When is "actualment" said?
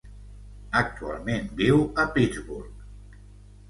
0.79-1.47